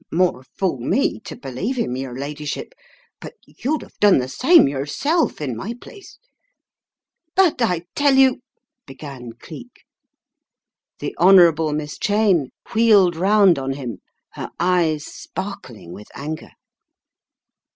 [0.11, 2.73] More fool me to believe him, yer ladyship,
[3.19, 6.17] but you'd 'ave done the same yourself in my place"
[7.35, 8.41] "But I tell you"
[8.87, 9.85] began Cleek.
[10.97, 13.99] The Honourable Miss Cheyne wheeled round on him,
[14.31, 16.49] her eyes sparkling with anger.